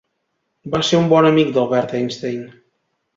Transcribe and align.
Va 0.75 0.79
ser 0.87 1.01
un 1.01 1.11
bon 1.11 1.27
amic 1.31 1.51
d'Albert 1.57 1.93
Einstein. 1.99 2.41